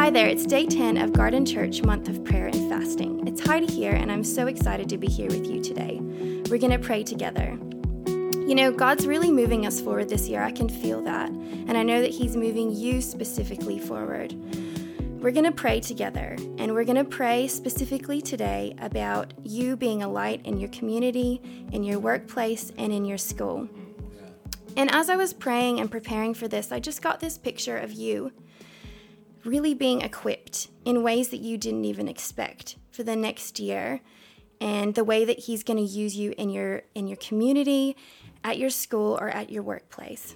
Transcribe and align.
Hi 0.00 0.08
there, 0.08 0.28
it's 0.28 0.46
day 0.46 0.64
10 0.64 0.96
of 0.96 1.12
Garden 1.12 1.44
Church 1.44 1.82
Month 1.82 2.08
of 2.08 2.24
Prayer 2.24 2.46
and 2.46 2.70
Fasting. 2.70 3.28
It's 3.28 3.46
Heidi 3.46 3.66
here, 3.66 3.92
and 3.92 4.10
I'm 4.10 4.24
so 4.24 4.46
excited 4.46 4.88
to 4.88 4.96
be 4.96 5.06
here 5.06 5.28
with 5.28 5.46
you 5.46 5.62
today. 5.62 5.98
We're 6.48 6.56
going 6.56 6.70
to 6.70 6.78
pray 6.78 7.02
together. 7.02 7.58
You 8.06 8.54
know, 8.54 8.72
God's 8.72 9.06
really 9.06 9.30
moving 9.30 9.66
us 9.66 9.78
forward 9.78 10.08
this 10.08 10.26
year. 10.26 10.42
I 10.42 10.52
can 10.52 10.70
feel 10.70 11.02
that. 11.02 11.28
And 11.28 11.76
I 11.76 11.82
know 11.82 12.00
that 12.00 12.12
He's 12.12 12.34
moving 12.34 12.74
you 12.74 13.02
specifically 13.02 13.78
forward. 13.78 14.32
We're 15.20 15.32
going 15.32 15.44
to 15.44 15.52
pray 15.52 15.80
together, 15.80 16.34
and 16.56 16.72
we're 16.72 16.84
going 16.84 16.96
to 16.96 17.04
pray 17.04 17.46
specifically 17.46 18.22
today 18.22 18.74
about 18.80 19.34
you 19.42 19.76
being 19.76 20.02
a 20.02 20.08
light 20.08 20.40
in 20.46 20.56
your 20.56 20.70
community, 20.70 21.42
in 21.72 21.84
your 21.84 21.98
workplace, 21.98 22.72
and 22.78 22.90
in 22.90 23.04
your 23.04 23.18
school. 23.18 23.68
And 24.78 24.90
as 24.94 25.10
I 25.10 25.16
was 25.16 25.34
praying 25.34 25.78
and 25.78 25.90
preparing 25.90 26.32
for 26.32 26.48
this, 26.48 26.72
I 26.72 26.80
just 26.80 27.02
got 27.02 27.20
this 27.20 27.36
picture 27.36 27.76
of 27.76 27.92
you 27.92 28.32
really 29.44 29.74
being 29.74 30.02
equipped 30.02 30.68
in 30.84 31.02
ways 31.02 31.28
that 31.28 31.40
you 31.40 31.56
didn't 31.56 31.84
even 31.84 32.08
expect 32.08 32.76
for 32.90 33.02
the 33.02 33.16
next 33.16 33.58
year 33.58 34.00
and 34.60 34.94
the 34.94 35.04
way 35.04 35.24
that 35.24 35.40
he's 35.40 35.62
going 35.62 35.78
to 35.78 35.82
use 35.82 36.16
you 36.16 36.34
in 36.36 36.50
your 36.50 36.82
in 36.94 37.06
your 37.06 37.16
community 37.16 37.96
at 38.44 38.58
your 38.58 38.70
school 38.70 39.18
or 39.20 39.28
at 39.28 39.50
your 39.50 39.62
workplace. 39.62 40.34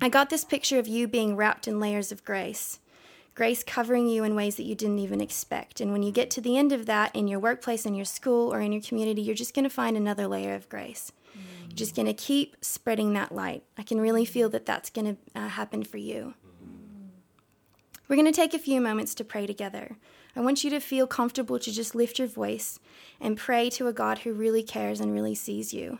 I 0.00 0.08
got 0.08 0.30
this 0.30 0.44
picture 0.44 0.78
of 0.78 0.86
you 0.86 1.08
being 1.08 1.34
wrapped 1.34 1.66
in 1.66 1.80
layers 1.80 2.12
of 2.12 2.24
grace. 2.24 2.78
Grace 3.34 3.62
covering 3.62 4.08
you 4.08 4.24
in 4.24 4.34
ways 4.34 4.56
that 4.56 4.64
you 4.64 4.74
didn't 4.74 4.98
even 4.98 5.20
expect. 5.20 5.80
And 5.80 5.92
when 5.92 6.02
you 6.02 6.10
get 6.10 6.30
to 6.30 6.40
the 6.40 6.58
end 6.58 6.72
of 6.72 6.86
that 6.86 7.14
in 7.14 7.28
your 7.28 7.38
workplace 7.38 7.86
in 7.86 7.94
your 7.94 8.04
school 8.04 8.52
or 8.52 8.60
in 8.60 8.72
your 8.72 8.82
community 8.82 9.22
you're 9.22 9.34
just 9.34 9.54
going 9.54 9.64
to 9.64 9.70
find 9.70 9.96
another 9.96 10.26
layer 10.26 10.54
of 10.54 10.68
grace. 10.68 11.12
You're 11.68 11.76
just 11.76 11.94
going 11.94 12.06
to 12.06 12.14
keep 12.14 12.56
spreading 12.62 13.12
that 13.12 13.32
light. 13.32 13.62
I 13.76 13.82
can 13.82 14.00
really 14.00 14.24
feel 14.24 14.48
that 14.50 14.66
that's 14.66 14.90
going 14.90 15.16
to 15.16 15.40
uh, 15.40 15.48
happen 15.48 15.84
for 15.84 15.98
you 15.98 16.34
we're 18.08 18.16
going 18.16 18.26
to 18.26 18.32
take 18.32 18.54
a 18.54 18.58
few 18.58 18.80
moments 18.80 19.14
to 19.16 19.24
pray 19.24 19.46
together. 19.46 19.96
I 20.34 20.40
want 20.40 20.64
you 20.64 20.70
to 20.70 20.80
feel 20.80 21.06
comfortable 21.06 21.58
to 21.58 21.72
just 21.72 21.94
lift 21.94 22.18
your 22.18 22.28
voice 22.28 22.78
and 23.20 23.36
pray 23.36 23.70
to 23.70 23.86
a 23.86 23.92
God 23.92 24.18
who 24.18 24.32
really 24.32 24.62
cares 24.62 25.00
and 25.00 25.12
really 25.12 25.34
sees 25.34 25.74
you. 25.74 25.98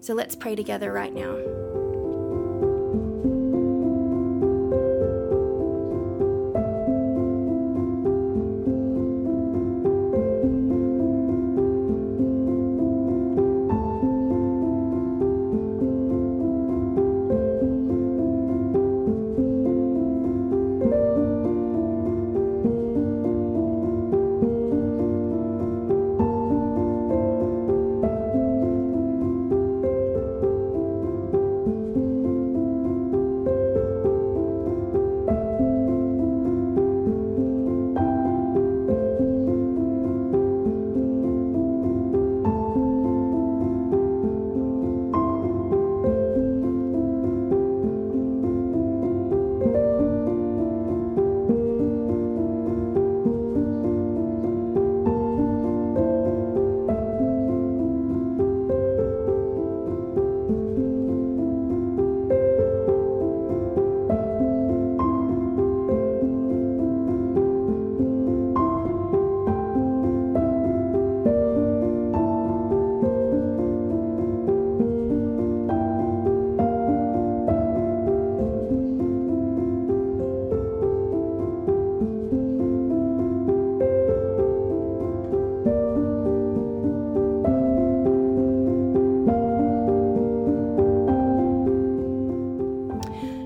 So 0.00 0.14
let's 0.14 0.36
pray 0.36 0.54
together 0.54 0.92
right 0.92 1.12
now. 1.12 1.81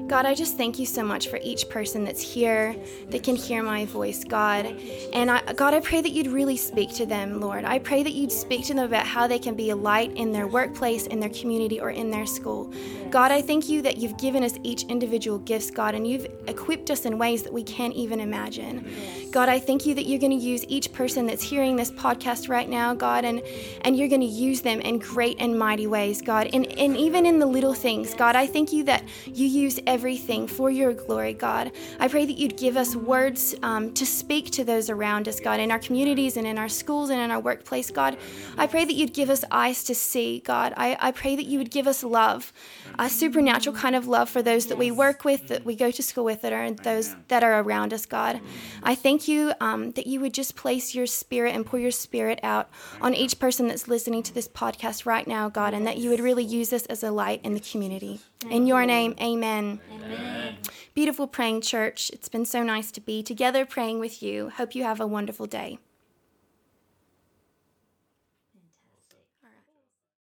God, 0.09 0.25
I 0.25 0.35
just 0.35 0.57
thank 0.57 0.79
you 0.79 0.87
so 0.87 1.03
much 1.03 1.29
for 1.29 1.41
each 1.43 1.69
person 1.69 2.05
that's 2.05 2.23
here 2.23 2.77
that 3.11 3.25
can 3.25 3.35
hear 3.35 3.63
my 3.63 3.87
voice, 3.87 4.23
God. 4.23 4.67
And 5.13 5.29
I, 5.29 5.53
God, 5.55 5.75
I 5.75 5.81
pray 5.81 6.01
that 6.01 6.11
you'd 6.11 6.29
really 6.29 6.57
speak 6.57 6.95
to 6.95 7.07
them, 7.07 7.41
Lord. 7.41 7.65
I 7.65 7.81
pray 7.81 8.05
that 8.05 8.13
you'd 8.13 8.31
speak 8.31 8.65
to 8.67 8.75
them 8.75 8.85
about 8.85 9.05
how 9.05 9.27
they 9.27 9.41
can 9.41 9.57
be 9.57 9.71
a 9.71 9.77
light 9.77 10.13
in 10.17 10.31
their 10.31 10.47
workplace, 10.47 11.09
in 11.09 11.19
their 11.19 11.31
community, 11.31 11.81
or 11.81 11.91
in 11.91 12.13
their 12.13 12.25
school. 12.25 12.73
God, 13.11 13.33
I 13.33 13.43
thank 13.43 13.69
you 13.69 13.83
that 13.83 13.97
you've 13.97 14.17
given 14.17 14.45
us 14.45 14.55
each 14.63 14.85
individual 14.85 15.39
gifts, 15.41 15.73
God, 15.73 15.97
and 15.97 16.07
you've 16.07 16.27
equipped 16.47 16.91
us 16.93 17.05
in 17.05 17.19
ways 17.19 17.43
that 17.43 17.53
we 17.53 17.65
can't 17.65 17.95
even 17.95 18.21
imagine. 18.21 18.89
God, 19.37 19.51
I 19.51 19.59
thank 19.59 19.85
you 19.85 19.95
that 19.97 20.07
you're 20.07 20.19
going 20.19 20.33
to 20.33 20.43
use 20.43 20.65
each 20.67 20.95
person 20.95 21.27
that's 21.27 21.43
hearing 21.43 21.77
this 21.77 21.91
podcast 21.91 22.49
right 22.49 22.71
now, 22.71 22.95
God, 22.95 23.27
and, 23.27 23.43
and 23.83 23.95
you're 23.95 24.09
going 24.09 24.23
to 24.23 24.27
use 24.27 24.63
them 24.63 24.81
in 24.81 24.99
great 24.99 25.37
and 25.39 25.59
mighty 25.59 25.87
ways, 25.87 26.23
God. 26.23 26.49
And, 26.55 26.65
and 26.79 26.97
even 26.97 27.27
in 27.27 27.39
the 27.39 27.45
little 27.45 27.75
things, 27.75 28.15
God, 28.15 28.35
I 28.35 28.47
thank 28.47 28.73
you 28.73 28.83
that 28.85 29.05
you 29.27 29.47
use 29.47 29.79
everything 29.87 30.47
for 30.47 30.71
your 30.71 30.95
glory, 30.95 31.35
God. 31.35 31.73
I 32.01 32.09
pray 32.09 32.25
that 32.25 32.39
you'd 32.39 32.57
give 32.57 32.79
us 32.79 32.97
words 32.97 33.55
um, 33.63 33.93
to 33.93 34.07
speak 34.07 34.53
to 34.53 34.65
those 34.65 34.89
around 34.89 35.29
us, 35.29 35.39
God, 35.39 35.61
in 35.61 35.71
our 35.71 35.81
communities 35.81 36.39
and 36.39 36.47
in 36.47 36.57
our 36.57 36.71
schools 36.71 37.11
and 37.11 37.21
in 37.21 37.31
our 37.31 37.39
workplace, 37.39 37.91
God. 37.91 38.17
I 38.57 38.67
pray 38.67 38.87
that 38.87 38.95
you'd 38.95 39.13
give 39.13 39.29
us 39.29 39.45
eyes 39.51 39.85
to 39.85 39.95
see, 39.95 40.41
God. 40.47 40.73
I, 40.79 40.97
I 40.99 41.11
pray 41.11 41.37
that 41.37 41.45
you 41.45 41.59
would 41.59 41.71
give 41.71 41.87
us 41.87 42.03
love, 42.03 42.55
a 42.99 43.11
supernatural 43.11 43.77
kind 43.77 43.97
of 43.97 44.09
love 44.09 44.31
for 44.31 44.41
those 44.41 44.65
that 44.69 44.79
we 44.79 44.91
work 44.91 45.27
with, 45.27 45.49
that 45.49 45.67
we 45.67 45.77
go 45.77 45.91
to 45.91 46.03
school 46.03 46.25
with, 46.25 46.41
that 46.41 46.55
are 46.55 46.71
those 46.71 47.15
that 47.29 47.45
are 47.45 47.61
around 47.61 47.93
us, 47.93 48.07
God. 48.07 48.41
I 48.83 48.95
thank 48.95 49.26
you 49.29 49.53
um, 49.61 49.93
that 49.93 50.07
you 50.07 50.21
would 50.21 50.35
just 50.35 50.57
place 50.57 50.95
your 50.95 51.07
spirit 51.07 51.55
and 51.55 51.65
pour 51.65 51.79
your 51.79 51.91
spirit 51.91 52.41
out 52.43 52.69
on 53.01 53.15
each 53.15 53.39
person 53.39 53.69
that's 53.69 53.89
listening 53.89 54.23
to 54.25 54.35
this 54.35 54.49
podcast 54.49 55.07
right 55.07 55.27
now, 55.27 55.49
God, 55.49 55.75
and 55.75 55.87
that 55.87 55.99
you 55.99 56.11
would 56.11 56.21
really 56.21 56.45
use 56.45 56.73
us 56.73 56.87
as 56.87 57.03
a 57.03 57.11
light 57.11 57.41
in 57.45 57.55
the 57.55 57.61
community. 57.61 58.21
In 58.51 58.67
your 58.67 58.87
name, 58.87 59.15
amen. 59.21 59.81
amen. 59.93 60.57
Beautiful 60.95 61.27
praying 61.27 61.61
church. 61.61 62.11
It's 62.11 62.29
been 62.29 62.47
so 62.47 62.63
nice 62.63 62.91
to 62.93 63.01
be 63.01 63.23
together 63.23 63.67
praying 63.67 63.99
with 63.99 64.23
you. 64.23 64.51
Hope 64.51 64.75
you 64.75 64.83
have 64.85 65.01
a 65.01 65.07
wonderful 65.07 65.47
day. 65.47 65.79